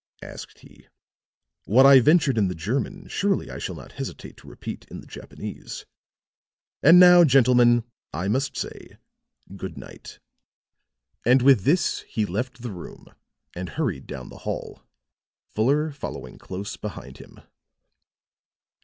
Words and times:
asked 0.23 0.61
he. 0.61 0.87
"What 1.65 1.85
I 1.85 1.99
ventured 1.99 2.35
in 2.39 2.47
the 2.47 2.55
German 2.55 3.07
surely 3.07 3.51
I 3.51 3.59
shall 3.59 3.75
not 3.75 3.91
hesitate 3.91 4.35
to 4.37 4.47
repeat 4.47 4.87
in 4.89 4.99
the 4.99 5.05
Japanese. 5.05 5.85
And 6.81 6.99
now, 6.99 7.23
gentlemen, 7.23 7.83
I 8.11 8.27
must 8.27 8.57
say 8.57 8.97
good 9.55 9.77
night." 9.77 10.17
And 11.23 11.43
with 11.43 11.65
this 11.65 12.01
he 12.09 12.25
left 12.25 12.63
the 12.63 12.71
room 12.71 13.09
and 13.53 13.69
hurried 13.69 14.07
down 14.07 14.29
the 14.29 14.39
hall, 14.39 14.81
Fuller 15.53 15.91
following 15.91 16.39
close 16.39 16.77
behind 16.77 17.19
him. 17.19 17.39